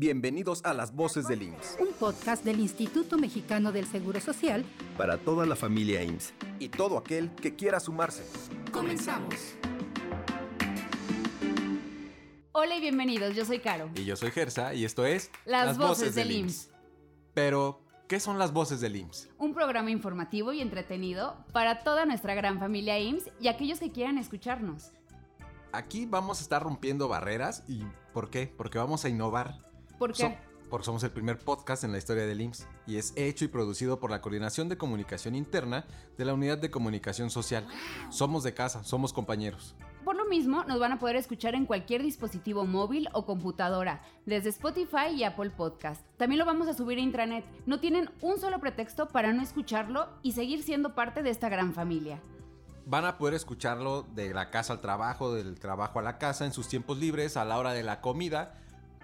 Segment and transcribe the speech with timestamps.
[0.00, 1.76] Bienvenidos a Las Voces del IMSS.
[1.80, 4.64] Un podcast del Instituto Mexicano del Seguro Social.
[4.96, 6.34] Para toda la familia IMSS.
[6.60, 8.24] Y todo aquel que quiera sumarse.
[8.70, 9.34] Comenzamos.
[12.52, 13.90] Hola y bienvenidos, yo soy Caro.
[13.96, 16.70] Y yo soy Gersa y esto es Las, Voces, del IMSS.
[17.34, 19.30] Pero, ¿qué son las Voces del IMSS?
[19.36, 24.16] Un programa informativo y entretenido para toda nuestra gran familia IMSS y aquellos que quieran
[24.16, 24.92] escucharnos.
[25.72, 27.82] Aquí vamos a estar rompiendo barreras y
[28.14, 28.46] ¿por qué?
[28.56, 29.67] Porque vamos a innovar.
[29.98, 30.38] ¿Por qué?
[30.68, 33.98] porque somos el primer podcast en la historia del IMSS y es hecho y producido
[33.98, 35.84] por la Coordinación de Comunicación Interna
[36.16, 37.66] de la Unidad de Comunicación Social.
[38.10, 39.74] Somos de casa, somos compañeros.
[40.04, 44.50] Por lo mismo, nos van a poder escuchar en cualquier dispositivo móvil o computadora, desde
[44.50, 46.02] Spotify y Apple Podcast.
[46.16, 47.44] También lo vamos a subir a intranet.
[47.66, 51.74] No tienen un solo pretexto para no escucharlo y seguir siendo parte de esta gran
[51.74, 52.20] familia.
[52.86, 56.52] Van a poder escucharlo de la casa al trabajo, del trabajo a la casa, en
[56.52, 58.54] sus tiempos libres, a la hora de la comida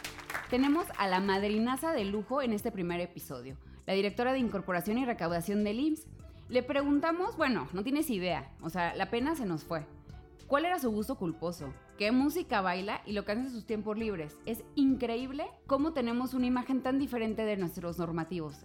[0.50, 3.56] Tenemos a la madrinaza de lujo en este primer episodio,
[3.86, 6.06] la directora de Incorporación y Recaudación del IMSS.
[6.48, 9.86] Le preguntamos, bueno, no tienes idea, o sea, la pena se nos fue.
[10.48, 11.74] ¿Cuál era su gusto culposo?
[11.98, 14.40] ¿Qué música baila y lo que hace en sus tiempos libres?
[14.46, 18.64] Es increíble cómo tenemos una imagen tan diferente de nuestros normativos.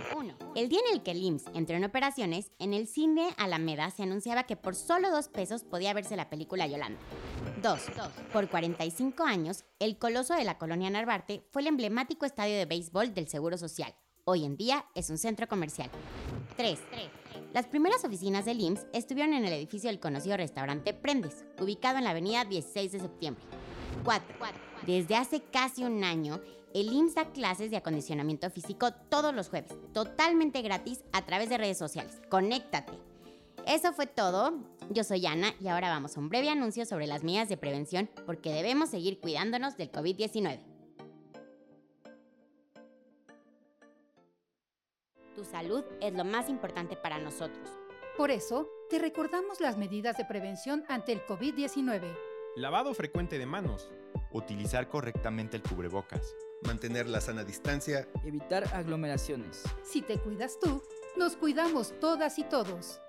[0.55, 4.05] El día en el que el IMSS entró en operaciones, en el cine Alameda se
[4.05, 7.01] anunciaba que por solo dos pesos podía verse la película Yolanda.
[7.63, 7.81] 2.
[8.33, 13.15] Por 45 años, el Coloso de la Colonia Narvarte fue el emblemático estadio de béisbol
[13.15, 13.95] del Seguro Social.
[14.25, 15.91] Hoy en día es un centro comercial.
[16.57, 16.79] 3.
[17.55, 22.05] Las primeras oficinas del IMSS estuvieron en el edificio del conocido restaurante Prendes, ubicado en
[22.05, 23.43] la avenida 16 de septiembre.
[24.05, 24.37] 4.
[24.87, 26.41] Desde hace casi un año,
[26.75, 31.57] el IMSS da clases de acondicionamiento físico todos los jueves, totalmente gratis a través de
[31.57, 32.21] redes sociales.
[32.29, 32.93] Conéctate.
[33.67, 34.53] Eso fue todo.
[34.91, 38.11] Yo soy Ana y ahora vamos a un breve anuncio sobre las medidas de prevención
[38.27, 40.61] porque debemos seguir cuidándonos del COVID-19.
[45.39, 47.71] Tu salud es lo más importante para nosotros.
[48.17, 52.13] Por eso, te recordamos las medidas de prevención ante el COVID-19
[52.57, 53.89] lavado frecuente de manos,
[54.33, 59.63] utilizar correctamente el cubrebocas, mantener la sana distancia, evitar aglomeraciones.
[59.85, 60.83] Si te cuidas tú,
[61.17, 63.01] nos cuidamos todas y todos.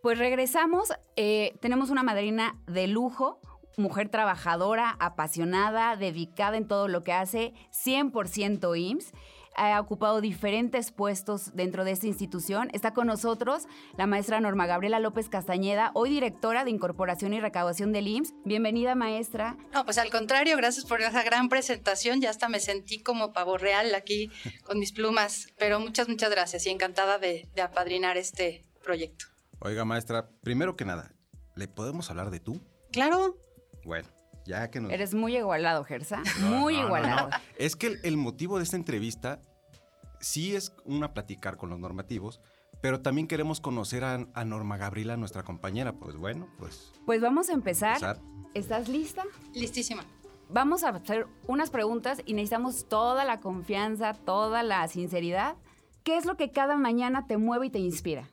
[0.00, 3.38] Pues regresamos, eh, tenemos una madrina de lujo,
[3.76, 9.12] mujer trabajadora, apasionada, dedicada en todo lo que hace, 100% IMSS
[9.56, 12.68] ha ocupado diferentes puestos dentro de esta institución.
[12.72, 13.64] Está con nosotros
[13.96, 18.34] la maestra Norma Gabriela López Castañeda, hoy directora de Incorporación y Recaudación del IMSS.
[18.44, 19.56] Bienvenida, maestra.
[19.72, 22.20] No, pues al contrario, gracias por esa gran presentación.
[22.20, 24.30] Ya hasta me sentí como pavo real aquí
[24.64, 29.26] con mis plumas, pero muchas, muchas gracias y encantada de, de apadrinar este proyecto.
[29.60, 31.14] Oiga, maestra, primero que nada,
[31.54, 32.60] ¿le podemos hablar de tú?
[32.90, 33.36] Claro.
[33.84, 34.08] Bueno,
[34.46, 34.92] ya que nos...
[34.92, 36.22] Eres muy igualado, Gersa.
[36.40, 37.28] No, Muy no, no, igualado.
[37.30, 37.36] no.
[37.56, 39.40] Es que el, el motivo de esta entrevista
[40.20, 42.40] sí es una platicar con los normativos,
[42.80, 45.92] pero también queremos conocer a, a Norma Gabriela, nuestra compañera.
[45.94, 46.92] Pues bueno, pues...
[47.06, 47.94] Pues vamos a empezar.
[47.94, 48.20] empezar.
[48.54, 49.24] ¿Estás lista?
[49.54, 50.04] Listísima.
[50.48, 55.56] Vamos a hacer unas preguntas y necesitamos toda la confianza, toda la sinceridad.
[56.02, 58.28] ¿Qué es lo que cada mañana te mueve y te inspira?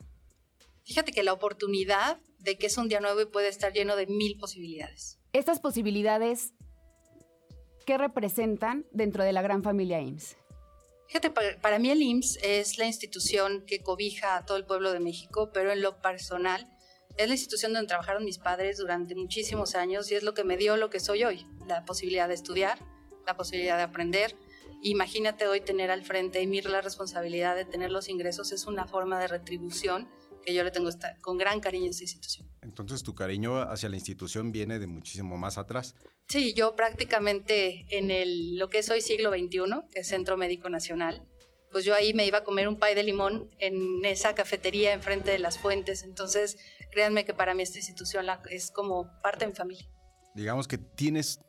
[0.83, 4.07] Fíjate que la oportunidad de que es un día nuevo y puede estar lleno de
[4.07, 5.18] mil posibilidades.
[5.31, 6.53] Estas posibilidades,
[7.85, 10.37] ¿qué representan dentro de la gran familia IMSS?
[11.07, 14.99] Fíjate, para, mí el IMSS es la institución que cobija a todo el pueblo de
[14.99, 16.67] México, pero en lo personal
[17.17, 20.57] es la institución donde trabajaron mis padres durante muchísimos años y es lo que me
[20.57, 22.79] dio lo que soy hoy, la posibilidad de estudiar,
[23.27, 24.35] la posibilidad de aprender.
[24.81, 28.87] Imagínate hoy tener al frente y mir la responsabilidad de tener los ingresos es una
[28.87, 30.09] forma de retribución
[30.53, 32.47] yo le tengo esta- con gran cariño a esta institución.
[32.61, 35.95] Entonces tu cariño hacia la institución viene de muchísimo más atrás.
[36.27, 40.69] Sí, yo prácticamente en el, lo que es hoy siglo XXI, que es Centro Médico
[40.69, 41.27] Nacional,
[41.71, 45.29] pues yo ahí me iba a comer un pay de limón en esa cafetería enfrente
[45.31, 46.03] de las fuentes.
[46.03, 46.57] Entonces,
[46.91, 49.87] créanme que para mí esta institución la- es como parte de mi familia.
[50.33, 51.39] Digamos que tienes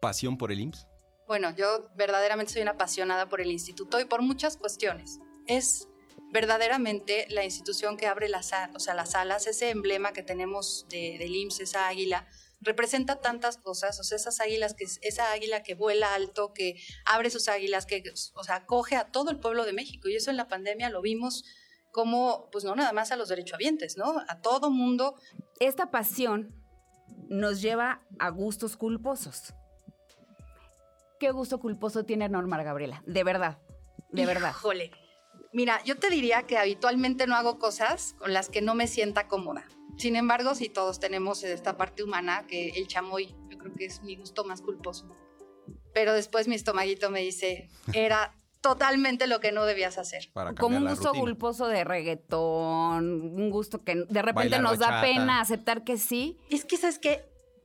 [0.00, 0.86] pasión por el IMSS.
[1.26, 5.18] Bueno, yo verdaderamente soy una apasionada por el instituto y por muchas cuestiones.
[5.46, 5.87] Es
[6.32, 11.16] verdaderamente la institución que abre las, o sea, las alas, ese emblema que tenemos de,
[11.18, 12.26] del IMSS, esa águila,
[12.60, 17.30] representa tantas cosas, o sea, esas águilas que esa águila que vuela alto, que abre
[17.30, 18.02] sus águilas, que
[18.34, 21.00] o sea, acoge a todo el pueblo de México y eso en la pandemia lo
[21.00, 21.44] vimos
[21.92, 24.22] como pues no nada más a los derechohabientes, ¿no?
[24.28, 25.14] A todo mundo
[25.60, 26.54] Esta pasión
[27.28, 29.54] nos lleva a gustos culposos.
[31.18, 33.02] ¿Qué gusto culposo tiene Norma Gabriela?
[33.06, 33.58] De verdad,
[34.10, 34.50] de verdad.
[34.50, 35.07] Híjole.
[35.52, 39.28] Mira, yo te diría que habitualmente no hago cosas con las que no me sienta
[39.28, 39.64] cómoda.
[39.96, 44.02] Sin embargo, sí todos tenemos esta parte humana que el chamoy, yo creo que es
[44.02, 45.08] mi gusto más culposo.
[45.92, 50.30] Pero después mi estomaguito me dice, era totalmente lo que no debías hacer.
[50.32, 54.90] Para Como un gusto culposo de reggaetón, un gusto que de repente Bailar nos da
[54.90, 55.02] bachata.
[55.02, 56.38] pena aceptar que sí.
[56.50, 57.24] Es que, ¿sabes qué?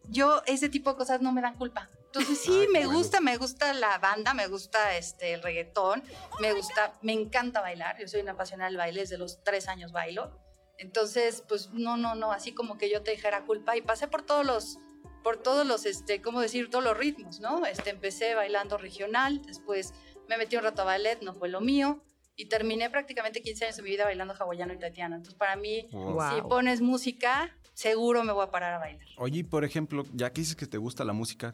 [0.10, 1.90] Yo ese tipo de cosas no me dan culpa.
[2.14, 3.00] Entonces sí, Ay, qué me bueno.
[3.00, 6.04] gusta, me gusta la banda, me gusta este, el reggaetón,
[6.40, 7.98] me gusta, me encanta bailar.
[8.00, 10.40] Yo soy una apasionada del baile, desde los tres años bailo.
[10.78, 14.22] Entonces, pues no, no, no, así como que yo te dijera culpa y pasé por
[14.24, 14.78] todos los,
[15.24, 16.70] por todos los, este, ¿cómo decir?
[16.70, 17.66] Todos los ritmos, ¿no?
[17.66, 19.94] Este, empecé bailando regional, después
[20.30, 22.04] me metí un rato a ballet, no fue lo mío.
[22.36, 25.16] Y terminé prácticamente 15 años de mi vida bailando hawaiano y tatiana.
[25.16, 26.36] Entonces, para mí, Wow.
[26.36, 29.08] Si pones música, seguro me voy a parar a bailar.
[29.18, 31.54] Oye, por ejemplo, ya que dices que te gusta la música,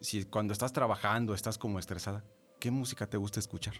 [0.00, 2.24] si cuando estás trabajando estás como estresada,
[2.58, 3.74] ¿qué música te gusta escuchar?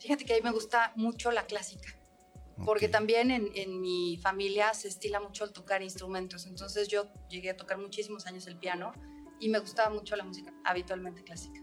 [0.00, 1.88] Fíjate que a mí me gusta mucho la clásica,
[2.64, 2.92] porque Ok.
[2.92, 6.46] también en, en mi familia se estila mucho el tocar instrumentos.
[6.46, 8.92] Entonces yo llegué a tocar muchísimos años el piano
[9.40, 11.60] y me gustaba mucho la música habitualmente clásica.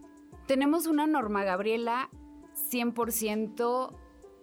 [0.47, 2.09] Tenemos una Norma Gabriela
[2.71, 3.95] 100%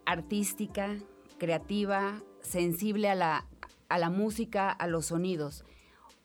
[0.07, 0.99] artística,
[1.39, 3.47] creativa, sensible a la,
[3.89, 5.65] a la música, a los sonidos.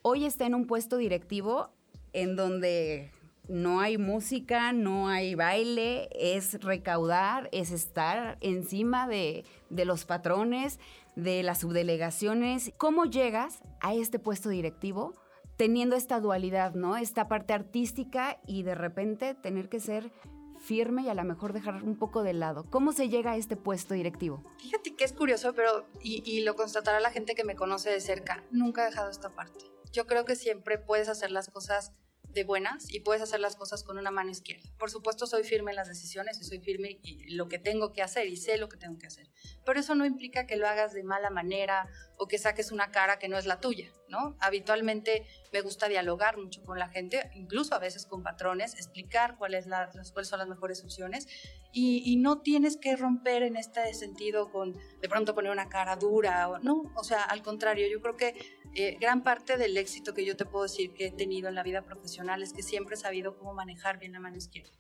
[0.01, 1.73] Hoy está en un puesto directivo
[2.13, 3.11] en donde
[3.47, 10.79] no hay música, no hay baile, es recaudar, es estar encima de, los patrones,
[11.15, 12.71] de las subdelegaciones.
[12.77, 15.13] ¿Cómo llegas a este puesto directivo
[15.57, 16.97] teniendo esta dualidad, ¿no?
[16.97, 20.11] Esta parte artística y de repente tener que ser
[20.57, 22.65] firme y a lo mejor dejar un poco de lado.
[22.69, 24.41] ¿Cómo se llega a este puesto directivo?
[24.59, 28.43] Fíjate que es curioso, pero, y lo constatará la gente que me conoce de cerca,
[28.49, 29.65] nunca he dejado esta parte.
[29.91, 31.91] Yo creo que siempre puedes hacer las cosas
[32.33, 34.69] de buenas y puedes hacer las cosas con una mano izquierda.
[34.77, 38.01] Por supuesto, soy firme en las decisiones y soy firme en lo que tengo que
[38.01, 39.29] hacer y sé lo que tengo que hacer.
[39.65, 41.87] Pero eso no implica que lo hagas de mala manera
[42.17, 44.35] o que saques una cara que no es la tuya, ¿no?
[44.39, 49.65] Habitualmente me gusta dialogar mucho con la gente, incluso a veces con patrones, explicar cuáles
[49.65, 51.27] son las mejores opciones
[51.71, 55.95] y, y no tienes que romper en este sentido con de pronto poner una cara
[55.95, 58.35] dura o no, o sea, al contrario, yo creo que
[58.75, 61.63] eh, gran parte del éxito que yo te puedo decir que he tenido en la
[61.63, 64.71] vida profesional es que siempre he sabido cómo manejar bien la mano izquierda.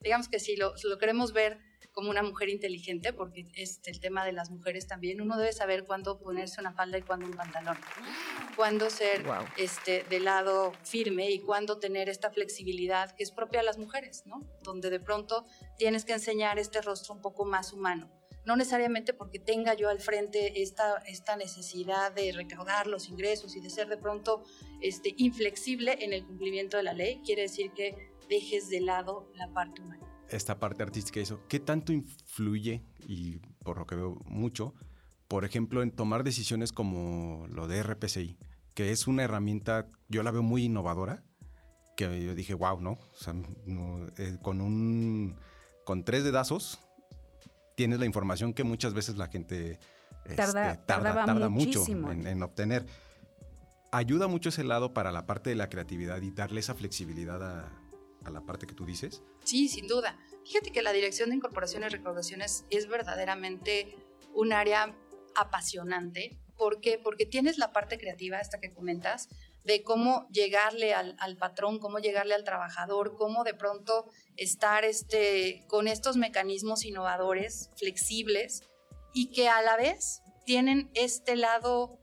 [0.00, 1.58] Digamos que si lo, lo queremos ver
[1.92, 5.84] como una mujer inteligente, porque es el tema de las mujeres también, uno debe saber
[5.84, 7.76] cuándo ponerse una falda y cuándo un pantalón,
[8.56, 9.44] cuándo ser Wow.
[9.56, 14.22] este, de lado firme y cuándo tener esta flexibilidad que es propia a las mujeres,
[14.26, 14.48] ¿no?
[14.62, 18.08] Donde de pronto tienes que enseñar este rostro un poco más humano.
[18.46, 23.60] No necesariamente porque tenga yo al frente esta, esta necesidad de recaudar los ingresos y
[23.60, 24.42] de ser de pronto
[24.80, 29.52] este, inflexible en el cumplimiento de la ley, quiere decir que dejes de lado la
[29.52, 30.06] parte humana.
[30.28, 34.74] Esta parte artística, eso, ¿qué tanto influye, y por lo que veo mucho,
[35.26, 38.38] por ejemplo, en tomar decisiones como lo de RPCI,
[38.74, 41.24] que es una herramienta, yo la veo muy innovadora,
[41.96, 42.98] que yo dije, wow, ¿no?
[44.16, 45.36] Eh, con un,
[45.84, 46.80] con tres dedazos
[47.80, 49.78] tienes la información que muchas veces la gente
[50.26, 50.52] este, Tarda-
[50.84, 52.12] tarda, tardaba tarda mucho muchísimo.
[52.12, 52.84] en, en obtener.
[53.90, 57.72] Ayuda mucho ese lado para la parte de la creatividad y darle esa flexibilidad a,
[58.22, 59.22] a la parte que tú dices.
[59.44, 60.18] Sí, sin duda.
[60.44, 63.96] Fíjate que la dirección de incorporaciones y recaudaciones es verdaderamente
[64.34, 64.94] un área
[65.34, 66.38] apasionante.
[66.58, 67.00] ¿Por qué?
[67.02, 69.30] Porque tienes la parte creativa, esta que comentas,
[69.64, 75.64] de cómo llegarle al, al patrón, cómo llegarle al trabajador, cómo de pronto estar este,
[75.68, 78.62] con estos mecanismos innovadores, flexibles,
[79.12, 81.98] y que a la vez tienen este lado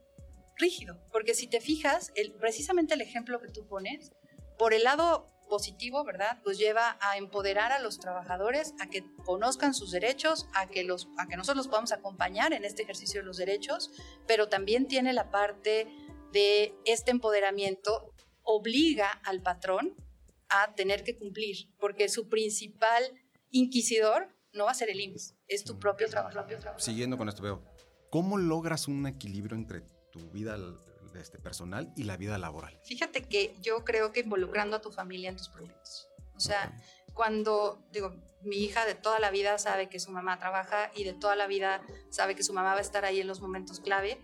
[0.57, 0.99] rígido.
[1.11, 4.11] Porque si te fijas, el, precisamente el ejemplo que tú pones,
[4.57, 6.39] por el lado positivo, ¿verdad?
[6.43, 11.07] Pues lleva a empoderar a los trabajadores a que conozcan sus derechos, a que, los,
[11.17, 13.91] a que nosotros los podamos acompañar en este ejercicio de los derechos,
[14.27, 15.87] pero también tiene la parte
[16.31, 19.95] de este empoderamiento obliga al patrón
[20.49, 23.03] a tener que cumplir, porque su principal
[23.51, 26.39] inquisidor no va a ser el IMSS, es tu propio trabajo.
[26.77, 27.63] Siguiendo con esto, veo,
[28.09, 29.81] ¿cómo logras un equilibrio entre
[30.11, 30.57] tu vida
[31.15, 32.79] este, personal y la vida laboral?
[32.83, 36.07] Fíjate que yo creo que involucrando a tu familia en tus proyectos.
[36.35, 36.71] O sea,
[37.13, 41.13] cuando, digo, mi hija de toda la vida sabe que su mamá trabaja y de
[41.13, 44.19] toda la vida sabe que su mamá va a estar ahí en los momentos clave.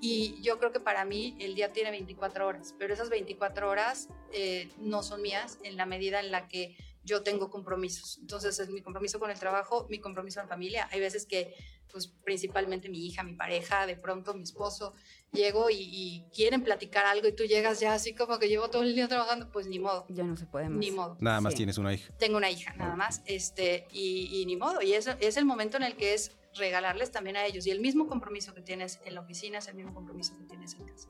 [0.00, 4.08] Y yo creo que para mí el día tiene 24 horas, pero esas 24 horas
[4.32, 8.18] eh, no son mías en la medida en la que yo tengo compromisos.
[8.20, 10.88] Entonces es mi compromiso con el trabajo, mi compromiso en familia.
[10.92, 11.54] Hay veces que,
[11.90, 14.92] pues principalmente mi hija, mi pareja, de pronto mi esposo,
[15.32, 18.82] llego y, y quieren platicar algo y tú llegas ya así como que llevo todo
[18.82, 20.78] el día trabajando, pues ni modo, Ya no se puede más.
[20.78, 21.16] ni modo.
[21.20, 21.58] Nada más Sí.
[21.58, 22.12] tienes una hija.
[22.18, 24.82] Tengo una hija, nada más, este, y, y ni modo.
[24.82, 27.66] Y eso es el momento en el que es regalarles también a ellos.
[27.66, 30.74] Y el mismo compromiso que tienes en la oficina es el mismo compromiso que tienes
[30.74, 31.08] en casa.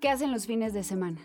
[0.00, 1.20] ¿Qué hacen los fines de semana?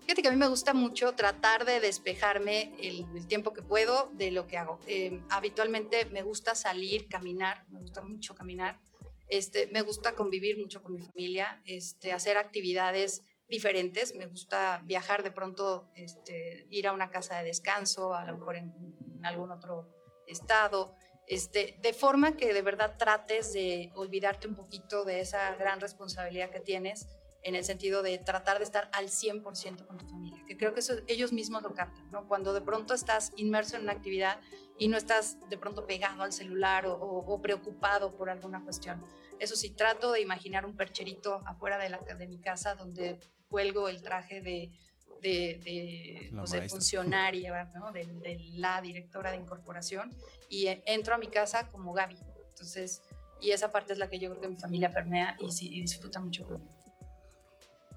[0.00, 4.10] Fíjate que a mí me gusta mucho tratar de despejarme el, el tiempo que puedo
[4.14, 4.80] de lo que hago.
[4.86, 8.80] Eh, habitualmente me gusta salir, caminar, me gusta mucho caminar.
[9.28, 14.16] Este, me gusta convivir mucho con mi familia, este, hacer actividades diferentes.
[14.16, 18.56] Me gusta viajar de pronto, este, ir a una casa de descanso, a lo mejor
[18.56, 18.74] en,
[19.16, 19.88] en algún otro
[20.26, 20.96] estado.
[21.30, 26.50] Este, de forma que de verdad trates de olvidarte un poquito de esa gran responsabilidad
[26.50, 27.06] que tienes
[27.44, 30.82] en el sentido de tratar de estar al 100% con tu familia, que creo que
[31.06, 32.26] ellos mismos lo captan, ¿no?
[32.26, 34.40] Cuando de pronto estás inmerso en una actividad
[34.76, 39.00] y no estás de pronto pegado al celular o, preocupado por alguna cuestión.
[39.38, 44.40] Eso sí, trato de imaginar un percherito afuera de mi casa donde cuelgo el traje
[44.40, 44.72] de,
[45.20, 47.92] de, de, pues, de funcionaria, ¿no?
[47.92, 50.14] de, de la directora de incorporación
[50.48, 52.18] y eh, entro a mi casa como Gaby.
[52.48, 53.02] Entonces,
[53.40, 55.80] y esa parte es la que yo creo que mi familia permea y, sí, y
[55.80, 56.46] disfruta mucho.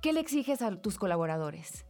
[0.01, 1.85] ¿Qué le exiges a tus colaboradores?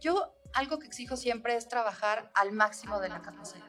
[0.00, 3.66] Yo algo que exijo siempre es trabajar al máximo de la capacidad.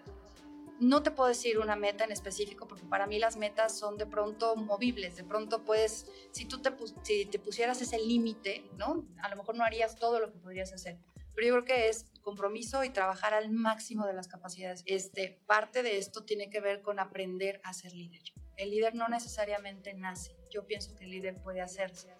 [0.79, 4.05] No te puedo decir una meta en específico porque para mí las metas son de
[4.05, 5.15] pronto movibles.
[5.15, 9.07] De pronto puedes, si tú te, si te pusieras ese límite, ¿no?
[9.21, 10.97] A lo mejor no harías todo lo que podrías hacer.
[11.33, 14.83] Pero yo creo que es compromiso y trabajar al máximo de las capacidades.
[14.85, 18.23] Este, parte de esto tiene que ver con aprender a ser líder.
[18.57, 20.35] El líder no necesariamente nace.
[20.49, 22.13] Yo pienso que el líder puede hacerse.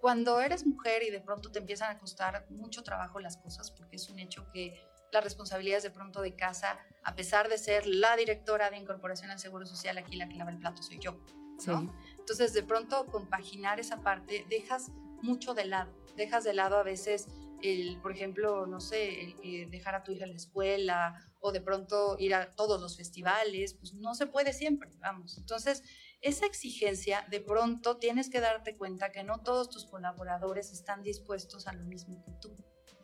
[0.00, 3.96] Cuando eres mujer y de pronto te empiezan a costar mucho trabajo las cosas, porque
[3.96, 4.80] es un hecho que
[5.12, 9.38] las responsabilidades de pronto de casa, a pesar de ser la directora de incorporación al
[9.38, 11.18] Seguro Social, aquí la que lava el plato soy yo.
[11.66, 11.94] ¿no?
[12.18, 14.90] Entonces, de pronto, compaginar esa parte, dejas
[15.22, 15.92] mucho de lado.
[16.16, 17.28] Dejas de lado a veces,
[17.62, 21.60] el, por ejemplo, no sé, el, dejar a tu hija en la escuela o de
[21.60, 23.74] pronto ir a todos los festivales.
[23.74, 25.38] Pues no se puede siempre, vamos.
[25.38, 25.82] Entonces,
[26.26, 31.68] esa exigencia, de pronto tienes que darte cuenta que no todos tus colaboradores están dispuestos
[31.68, 32.56] a lo mismo que tú.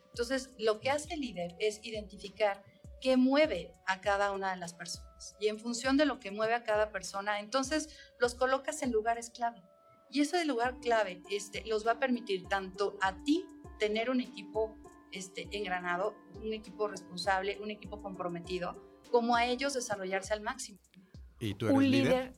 [0.09, 2.61] Entonces, lo que hace el líder es identificar
[2.99, 5.37] qué mueve a cada una de las personas.
[5.39, 7.89] Y en función de lo que mueve a cada persona, entonces
[8.19, 9.63] los colocas en lugares clave.
[10.11, 13.45] Y ese lugar clave este, los va a permitir tanto a ti
[13.79, 14.75] tener un equipo
[15.13, 20.79] este, engranado, un equipo responsable, un equipo comprometido, como a ellos desarrollarse al máximo.
[21.39, 22.03] ¿Y tú eres Un líder?
[22.05, 22.33] líder,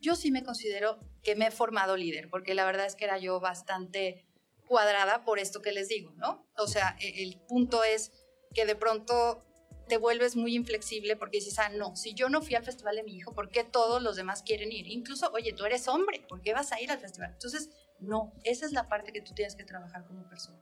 [0.00, 3.18] Yo sí me considero que me he formado líder, porque la verdad es que era
[3.18, 4.26] yo bastante
[4.66, 6.46] cuadrada por esto que les digo, ¿no?
[6.56, 8.12] O sea, e- el punto es
[8.54, 9.44] que de pronto
[9.88, 13.02] te vuelves muy inflexible porque dices, ah, no, si yo no fui al festival de
[13.02, 14.86] mi hijo, ¿por qué todos los demás quieren ir?
[14.86, 17.32] Incluso, oye, tú eres hombre, ¿por qué vas a ir al festival?
[17.32, 20.60] Entonces, no, esa es la parte que tú tienes que trabajar como persona.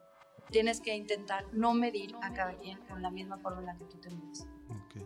[0.51, 3.85] Tienes que intentar no medir a cada quien con la misma forma en la que
[3.85, 4.47] tú te mides.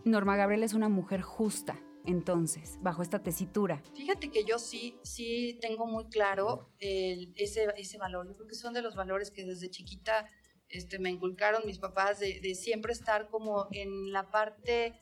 [0.05, 1.77] Norma Gabriel es una mujer justa.
[2.05, 3.81] Entonces, bajo esta tesitura?
[3.95, 8.27] Fíjate que yo sí, sí tengo muy claro el- ese, ese valor.
[8.27, 10.27] Yo creo que son de los valores que desde chiquita
[10.69, 14.99] este, me inculcaron mis papás de, de siempre estar como en la parte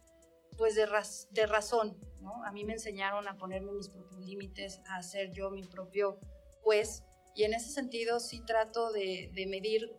[0.57, 2.43] pues de, raz- de razón, ¿no?
[2.43, 6.19] A mí me enseñaron a ponerme mis propios límites, a ser yo mi propio
[6.61, 7.03] juez
[7.35, 9.89] y en ese sentido sí trato de, de medir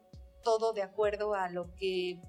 [0.44, 2.20] todo de acuerdo a lo que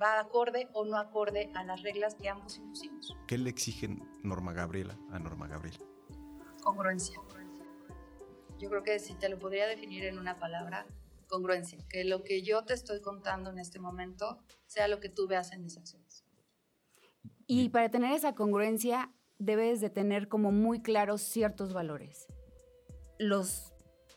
[0.00, 3.16] va acorde o no acorde a las reglas que ambos impusimos.
[3.26, 5.84] ¿Qué le exigen Norma Gabriela a Norma Gabriela?
[6.62, 7.18] Congruencia.
[8.58, 10.86] Yo creo que si te lo podría definir en una palabra,
[11.28, 11.78] congruencia.
[11.88, 15.52] Que lo que yo te estoy contando en este momento sea lo que tú veas
[15.52, 16.24] en mis acciones.
[17.46, 22.26] Y para tener esa congruencia, debes de tener como muy claros ciertos valores.
[23.18, 23.72] Los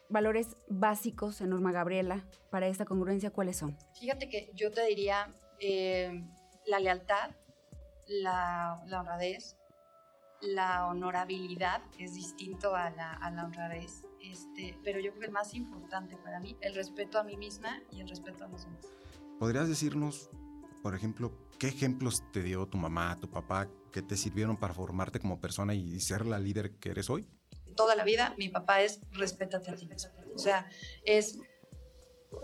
[0.09, 3.77] valores básicos en Norma Gabriela para esta congruencia, ¿cuáles son?
[3.99, 6.23] Fíjate que yo te diría eh,
[6.65, 7.31] la lealtad,
[8.07, 9.55] la, la honradez,
[10.41, 15.25] la honorabilidad, que es distinto a la, a la honradez, este, pero yo creo que
[15.27, 18.65] el más importante para mí, el respeto a mí misma y el respeto a los
[18.65, 18.85] demás.
[19.39, 20.29] ¿Podrías decirnos,
[20.83, 25.19] por ejemplo, qué ejemplos te dio tu mamá, tu papá, que te sirvieron para formarte
[25.19, 27.29] como persona y ser la líder que eres hoy?
[27.75, 30.11] toda la vida, mi papá es respétate a ti mismo.
[30.35, 30.69] O sea,
[31.03, 31.37] es,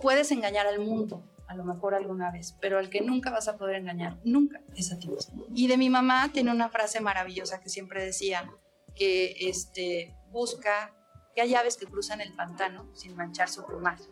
[0.01, 3.57] puedes engañar al mundo, a lo mejor alguna vez, pero al que nunca vas a
[3.57, 5.45] poder engañar, nunca es a ti mismo.
[5.55, 8.51] Y de mi mamá tiene una frase maravillosa que siempre decía,
[8.97, 10.93] que este, busca,
[11.35, 14.03] que hay aves que cruzan el pantano sin manchar su plumaje,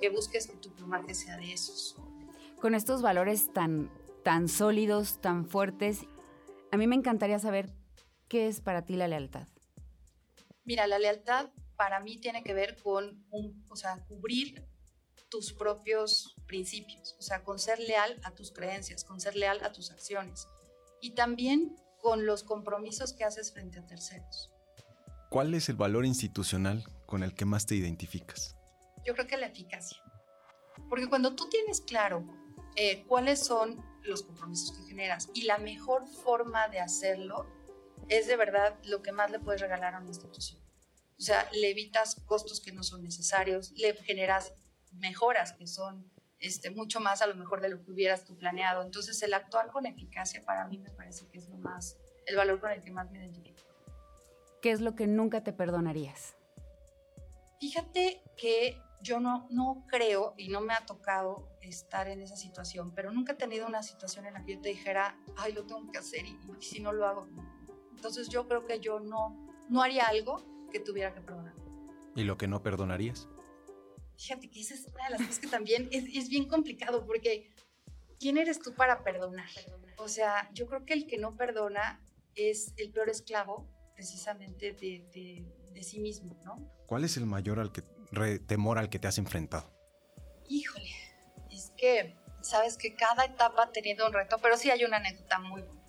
[0.00, 1.96] que busques que tu plumaje sea de esos.
[2.60, 3.90] Con estos valores tan,
[4.24, 6.00] tan sólidos, tan fuertes,
[6.72, 7.72] a mí me encantaría saber
[8.28, 9.46] qué es para ti la lealtad.
[10.64, 14.66] Mira, la lealtad para mí tiene que ver con un, o sea, cubrir
[15.28, 19.72] tus propios principios, o sea, con ser leal a tus creencias, con ser leal a
[19.72, 20.48] tus acciones
[21.00, 24.50] y también con los compromisos que haces frente a terceros.
[25.30, 28.56] ¿Cuál es el valor institucional con el que más te identificas?
[29.04, 29.98] Yo creo que la eficacia,
[30.88, 32.24] porque cuando tú tienes claro
[32.76, 37.46] eh, cuáles son los compromisos que generas y la mejor forma de hacerlo,
[38.08, 40.60] es de verdad lo que más le puedes regalar a una institución.
[41.18, 44.52] O sea, le evitas costos que no son necesarios, le generas
[44.92, 48.82] mejoras que son este, mucho más a lo mejor de lo que hubieras tú planeado.
[48.82, 52.60] Entonces, el actuar con eficacia para mí me parece que es lo más, el valor
[52.60, 53.62] con el que más me identifico.
[54.60, 56.36] ¿Qué es lo que nunca te perdonarías?
[57.60, 62.92] Fíjate que yo no, no creo y no me ha tocado estar en esa situación,
[62.94, 65.90] pero nunca he tenido una situación en la que yo te dijera, ay, lo tengo
[65.90, 67.28] que hacer y, y si no lo hago.
[67.94, 71.54] Entonces yo creo que yo no, no haría algo que tuviera que perdonar.
[72.14, 73.28] ¿Y lo que no perdonarías?
[74.18, 77.50] Fíjate que esa es una de las cosas que también es, es bien complicado porque
[78.18, 79.48] ¿quién eres tú para perdonar?
[79.98, 82.02] O sea, yo creo que el que no perdona
[82.34, 86.56] es el peor esclavo precisamente de, de, de sí mismo, ¿no?
[86.86, 89.72] ¿Cuál es el mayor al que, re- temor al que te has enfrentado?
[90.48, 90.90] Híjole,
[91.50, 95.38] es que sabes que cada etapa ha tenido un reto, pero sí hay una anécdota
[95.40, 95.82] muy buena.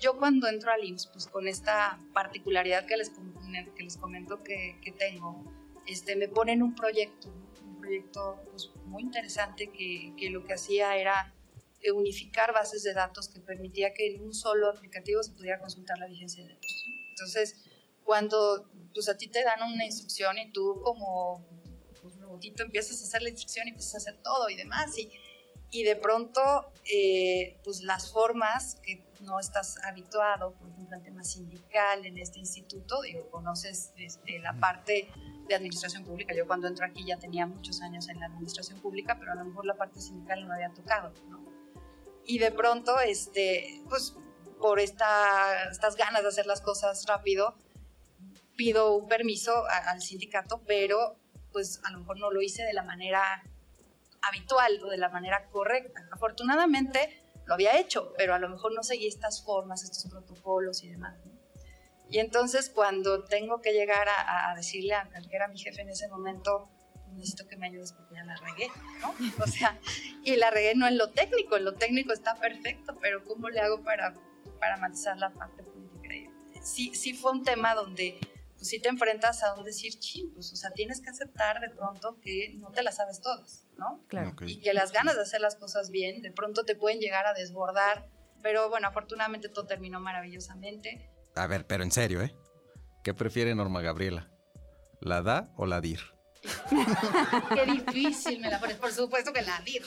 [0.00, 4.78] Yo cuando entro al IMSS, pues con esta particularidad que les, que les comento que,
[4.82, 5.44] que tengo,
[5.86, 7.32] este, me ponen un proyecto,
[7.84, 11.34] proyecto pues, muy interesante que, que lo que hacía era
[11.80, 15.98] eh, unificar bases de datos que permitía que en un solo aplicativo se pudiera consultar
[15.98, 16.86] la vigencia de datos.
[17.10, 17.62] Entonces,
[18.04, 21.46] cuando pues, a ti te dan una instrucción y tú como
[22.00, 25.10] pues, robotito empiezas a hacer la instrucción y empiezas a hacer todo y demás, y,
[25.70, 26.40] y de pronto,
[26.90, 32.38] eh, pues las formas que no estás habituado, por ejemplo, al tema sindical en este
[32.38, 35.08] instituto, digo, conoces este, la parte
[35.48, 36.34] de administración pública.
[36.34, 39.44] Yo cuando entro aquí ya tenía muchos años en la administración pública, pero a lo
[39.44, 41.44] mejor la parte sindical no me había tocado, ¿no?
[42.26, 44.14] Y de pronto, este, pues
[44.60, 47.54] por esta, estas ganas de hacer las cosas rápido,
[48.56, 51.18] pido un permiso a- al sindicato, pero
[51.52, 53.42] pues a lo mejor no lo hice de la manera
[54.22, 56.00] habitual o de la manera correcta.
[56.12, 60.88] Afortunadamente lo había hecho, pero a lo mejor no seguí estas formas, estos protocolos y
[60.88, 61.18] demás.
[61.24, 61.32] ¿no?
[62.08, 65.90] Y entonces cuando tengo que llegar a, a decirle al que era mi jefe en
[65.90, 66.68] ese momento,
[67.14, 68.68] necesito que me ayudes porque ya la regué,
[69.00, 69.14] ¿no?
[69.44, 69.78] O sea,
[70.22, 73.60] y la regué no en lo técnico, en lo técnico está perfecto, pero ¿cómo le
[73.60, 74.14] hago para,
[74.60, 75.84] para matizar la parte política?
[76.62, 78.18] Sí, sí fue un tema donde
[78.64, 81.68] pues sí te enfrentas a un decir, ching, pues, o sea, tienes que aceptar de
[81.68, 84.02] pronto que no te las sabes todas, ¿no?
[84.08, 84.30] Claro.
[84.30, 84.44] Ok.
[84.46, 87.34] Y que las ganas de hacer las cosas bien, de pronto te pueden llegar a
[87.34, 88.08] desbordar,
[88.42, 91.10] pero bueno, afortunadamente todo terminó maravillosamente.
[91.34, 92.34] A ver, pero en serio, ¿eh?
[93.02, 94.30] ¿Qué prefiere Norma Gabriela?
[95.02, 96.00] ¿La da o la dir?
[97.54, 99.82] Qué difícil me la pones, por supuesto que la DIR.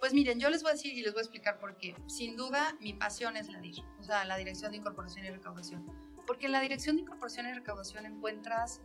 [0.00, 1.94] Pues miren, yo les voy a decir y les voy a explicar por qué.
[2.08, 6.05] Sin duda, mi pasión es la DIR, o sea, la Dirección de Incorporación y Recaudación.
[6.26, 8.80] Porque en la Dirección de Incorporación y Recaudación encuentras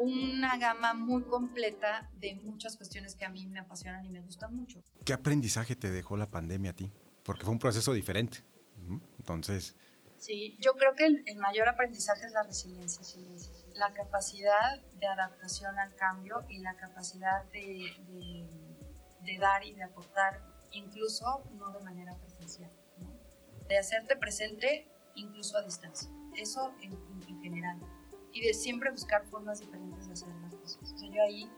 [0.00, 4.56] una gama muy completa de muchas cuestiones que a mí me apasionan y me gustan
[4.56, 4.82] mucho.
[5.04, 6.90] ¿Qué aprendizaje te dejó la pandemia a ti?
[7.22, 8.38] Porque fue un proceso diferente.
[9.18, 9.76] Entonces...
[10.16, 13.02] Sí, yo creo que el, mayor aprendizaje es la resiliencia,
[13.74, 18.46] la capacidad de adaptación al cambio y la capacidad de,
[19.22, 22.70] de, dar y de aportar, incluso no de manera presencial,
[23.66, 26.10] de hacerte presente incluso a distancia.
[26.36, 26.92] Eso en,
[27.28, 27.78] en general
[28.32, 30.92] y de siempre buscar formas diferentes de hacer las cosas.
[30.92, 31.50] O sea, yo ahí,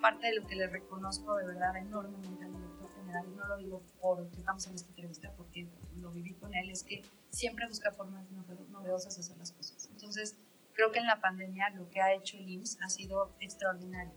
[0.00, 3.56] parte de lo que le reconozco de verdad enormemente al director general, y no lo
[3.56, 7.92] digo porque estamos en esta entrevista, porque lo viví con él, es que siempre busca
[7.92, 8.24] formas
[8.70, 9.88] novedosas de hacer las cosas.
[9.90, 10.36] Entonces,
[10.74, 14.12] creo que en la pandemia lo que ha hecho el IMSS ha sido extraordinario.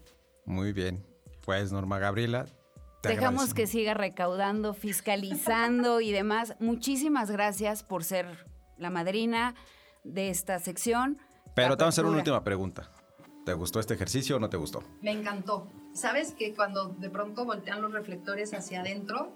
[0.46, 1.06] Muy bien.
[1.44, 2.46] Pues, Norma Gabriela,
[3.04, 6.56] Dejamos que siga recaudando, fiscalizando y demás.
[6.60, 8.48] Muchísimas gracias por ser
[8.80, 9.54] la madrina
[10.06, 11.18] de esta sección.
[11.54, 12.90] Pero te vamos a hacer una última pregunta.
[13.46, 14.84] ¿Te gustó este ejercicio o no te gustó?
[15.02, 15.68] Me encantó.
[15.94, 19.32] Sabes que cuando de pronto voltean los reflectores hacia adentro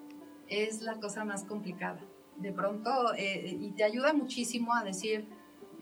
[0.48, 2.00] es la cosa más complicada.
[2.38, 5.28] De pronto, eh, y te ayuda muchísimo a decir,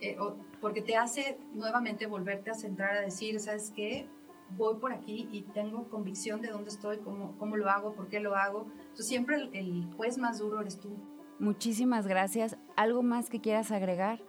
[0.02, 0.18] eh,
[0.60, 4.08] porque te hace nuevamente volverte a centrar a decir, ¿sabes qué?
[4.50, 8.20] Voy por aquí y tengo convicción de dónde estoy, cómo, cómo lo hago, por qué
[8.20, 8.68] lo hago.
[8.80, 10.98] Entonces siempre el, el juez más duro eres tú.
[11.40, 12.58] Muchísimas gracias.
[12.76, 14.20] ¿Algo más que quieras agregar?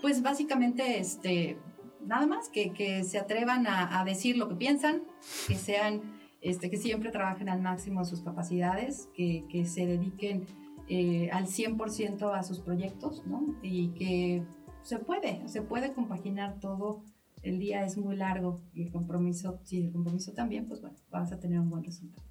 [0.00, 1.58] Pues básicamente, este,
[2.04, 5.02] nada más, que, que se atrevan a, a, decir lo que piensan,
[5.46, 6.02] que sean,
[6.40, 10.46] este, que siempre trabajen al máximo sus capacidades, que, que se dediquen
[10.88, 13.56] eh, al 100% a sus proyectos, ¿no?
[13.62, 14.44] Y que
[14.82, 17.02] se puede, se puede compaginar todo.
[17.42, 21.32] El día es muy largo y el compromiso, sí, el compromiso también, pues bueno, vas
[21.32, 22.26] a tener un buen resultado.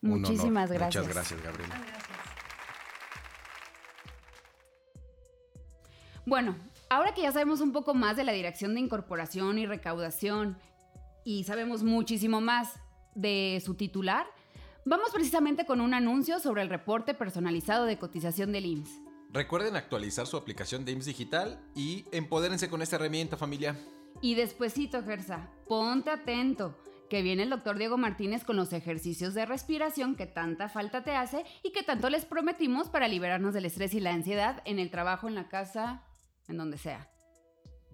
[0.00, 1.02] Muchísimas gracias.
[1.02, 1.74] Muchas gracias, Gabriela.
[1.74, 2.04] Gracias.
[6.26, 6.56] Bueno,
[6.94, 10.56] Ahora que ya sabemos un poco más de la dirección de incorporación y recaudación
[11.24, 12.78] y sabemos muchísimo más
[13.16, 14.28] de su titular,
[14.84, 19.00] vamos precisamente con un anuncio sobre el reporte personalizado de cotización del IMSS.
[19.30, 23.76] Recuerden actualizar su aplicación de IMSS Digital y empodérense con esta herramienta familia.
[24.20, 26.78] Y despuesito, Gersa, ponte atento,
[27.10, 31.16] que viene el doctor Diego Martínez con los ejercicios de respiración que tanta falta te
[31.16, 34.92] hace y que tanto les prometimos para liberarnos del estrés y la ansiedad en el
[34.92, 36.04] trabajo, en la casa,
[36.48, 37.10] en donde sea.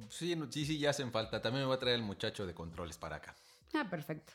[0.09, 1.43] Sí, sí, sí, ya hacen falta.
[1.43, 3.35] También me va a traer el muchacho de controles para acá.
[3.75, 4.33] Ah, perfecto.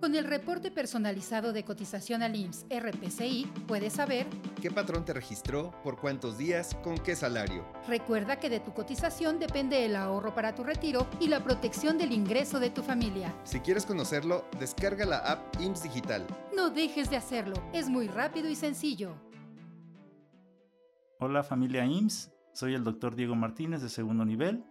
[0.00, 4.28] Con el reporte personalizado de cotización al IMSS RPCI, puedes saber
[4.62, 7.66] qué patrón te registró, por cuántos días, con qué salario.
[7.88, 12.12] Recuerda que de tu cotización depende el ahorro para tu retiro y la protección del
[12.12, 13.34] ingreso de tu familia.
[13.42, 16.24] Si quieres conocerlo, descarga la app IMSS Digital.
[16.54, 19.27] No dejes de hacerlo, es muy rápido y sencillo.
[21.20, 24.62] Hola familia IMSS, soy el doctor Diego Martínez de segundo nivel.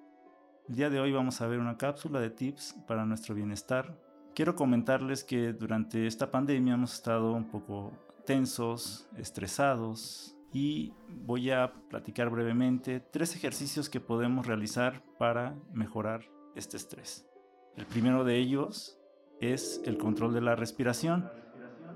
[0.69, 3.99] El día de hoy vamos a ver una cápsula de tips para nuestro bienestar.
[4.33, 7.91] Quiero comentarles que durante esta pandemia hemos estado un poco
[8.25, 16.21] tensos, estresados y voy a platicar brevemente tres ejercicios que podemos realizar para mejorar
[16.55, 17.29] este estrés.
[17.75, 18.97] El primero de ellos
[19.41, 21.29] es el control de la respiración.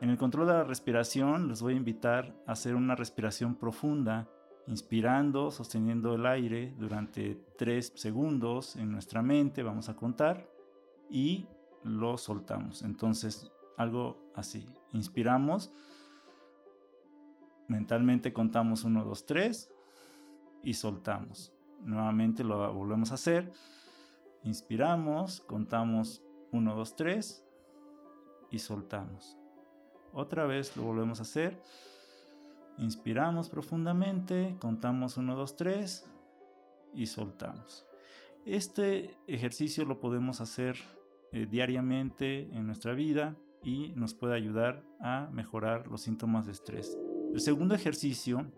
[0.02, 4.28] En el control de la respiración les voy a invitar a hacer una respiración profunda
[4.68, 10.48] inspirando, sosteniendo el aire durante 3 segundos en nuestra mente, vamos a contar,
[11.10, 11.48] y
[11.84, 12.82] lo soltamos.
[12.84, 14.66] Entonces, algo así.
[14.94, 15.72] Inspiramos,
[17.68, 19.72] mentalmente contamos 1, 2, 3
[20.64, 21.54] y soltamos.
[21.84, 23.52] Nuevamente lo volvemos a hacer.
[24.44, 26.22] Inspiramos, contamos
[26.52, 27.46] 1, 2, 3
[28.52, 29.38] y soltamos.
[30.14, 31.62] Otra vez lo volvemos a hacer.
[32.78, 36.10] Inspiramos profundamente, contamos 1, 2, 3
[36.94, 37.86] y soltamos.
[38.46, 40.78] Este ejercicio lo podemos hacer
[41.32, 46.98] eh, diariamente en nuestra vida y nos puede ayudar a mejorar los síntomas de estrés.
[47.34, 48.52] El segundo ejercicio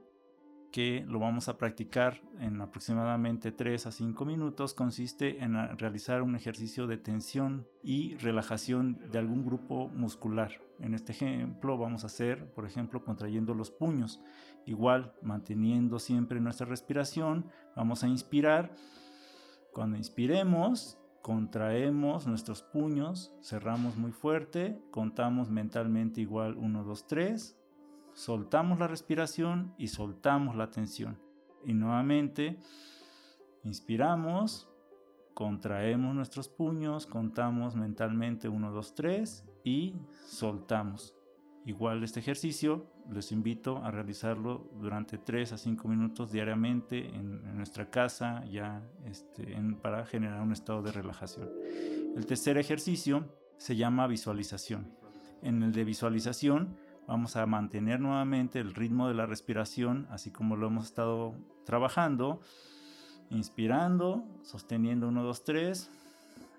[0.73, 6.35] que lo vamos a practicar en aproximadamente 3 a 5 minutos consiste en realizar un
[6.35, 10.51] ejercicio de tensión y relajación de algún grupo muscular.
[10.79, 14.19] En este ejemplo vamos a hacer, por ejemplo, contrayendo los puños.
[14.65, 18.73] Igual, manteniendo siempre nuestra respiración, vamos a inspirar.
[19.73, 27.62] Cuando inspiremos, contraemos nuestros puños, cerramos muy fuerte, contamos mentalmente igual 1, 2, 3
[28.13, 31.19] soltamos la respiración y soltamos la tensión.
[31.65, 32.59] Y nuevamente,
[33.63, 34.69] inspiramos,
[35.33, 39.95] contraemos nuestros puños, contamos mentalmente 1, 2, 3 y
[40.25, 41.15] soltamos.
[41.65, 47.89] Igual este ejercicio les invito a realizarlo durante 3 a 5 minutos diariamente en, nuestra
[47.89, 51.49] casa ya este, para generar un estado de relajación.
[52.15, 53.25] El tercer ejercicio
[53.57, 54.91] se llama visualización.
[55.41, 56.75] En el de visualización
[57.07, 61.35] vamos a mantener nuevamente el ritmo de la respiración así como lo hemos estado
[61.65, 62.41] trabajando.
[63.29, 65.91] Inspirando, sosteniendo 1, 2, 3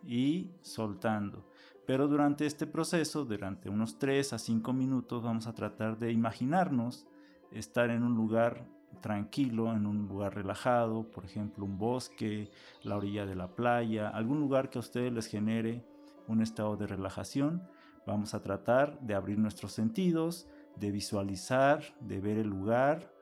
[0.06, 1.46] y soltando.
[1.86, 7.06] Pero durante este proceso, durante unos 3 a 5 minutos, vamos a tratar de imaginarnos
[7.52, 8.66] estar en un lugar
[9.00, 12.50] tranquilo, en un lugar relajado, por ejemplo, un bosque,
[12.82, 15.84] la orilla de la playa, algún lugar que a ustedes les genere
[16.26, 17.62] un estado de relajación.
[18.06, 23.14] Vamos a tratar de abrir nuestros sentidos, de visualizar, de ver el lugar,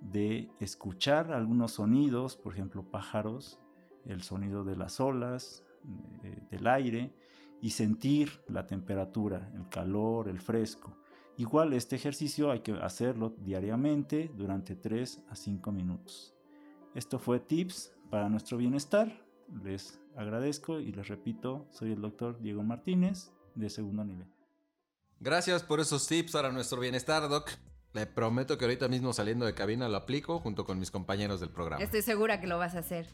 [0.00, 3.58] de escuchar algunos sonidos, por ejemplo, pájaros,
[4.04, 5.64] el sonido de las olas,
[6.22, 7.12] eh, del aire,
[7.60, 10.96] y sentir la temperatura, el calor, el fresco.
[11.36, 16.34] Igual este ejercicio hay que hacerlo diariamente durante 3 a 5 minutos.
[16.94, 19.24] Esto fue Tips para nuestro bienestar.
[19.64, 24.28] Les agradezco y les repito, soy el doctor Diego Martínez de segundo nivel.
[25.20, 27.50] Gracias por esos tips para nuestro bienestar, Doc.
[27.92, 31.50] Le prometo que ahorita mismo saliendo de cabina lo aplico junto con mis compañeros del
[31.50, 31.82] programa.
[31.82, 33.08] Estoy segura que lo vas a hacer.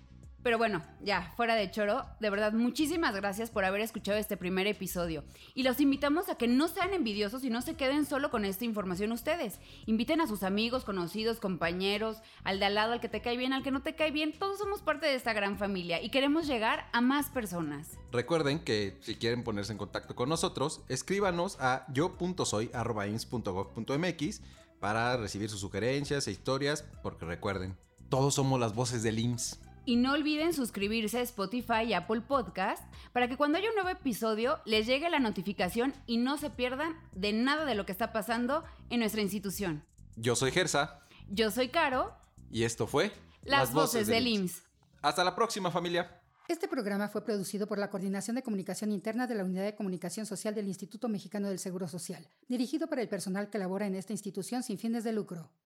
[0.44, 4.66] Pero bueno, ya, fuera de choro, de verdad, muchísimas gracias por haber escuchado este primer
[4.66, 5.24] episodio.
[5.54, 8.66] Y los invitamos a que no sean envidiosos y no se queden solo con esta
[8.66, 9.58] información ustedes.
[9.86, 13.54] Inviten a sus amigos, conocidos, compañeros, al de al lado, al que te cae bien,
[13.54, 14.38] al que no te cae bien.
[14.38, 17.92] Todos somos parte de esta gran familia y queremos llegar a más personas.
[18.12, 24.42] Recuerden que si quieren ponerse en contacto con nosotros, escríbanos a yo.soy.ins.gov.mx
[24.78, 27.78] para recibir sus sugerencias e historias, porque recuerden,
[28.10, 29.63] todos somos las voces del IMSS.
[29.86, 33.90] Y no olviden suscribirse a Spotify y Apple Podcast para que cuando haya un nuevo
[33.90, 38.12] episodio les llegue la notificación y no se pierdan de nada de lo que está
[38.12, 39.84] pasando en nuestra institución.
[40.16, 41.00] Yo soy Gersa.
[41.28, 42.16] Yo soy Caro.
[42.50, 44.62] Y esto fue Las, voces, del IMSS.
[45.02, 46.22] Hasta la próxima familia.
[46.48, 50.26] Este programa fue producido por la Coordinación de Comunicación Interna de la Unidad de Comunicación
[50.26, 54.12] Social del Instituto Mexicano del Seguro Social, dirigido para el personal que labora en esta
[54.12, 55.50] institución sin fines de lucro.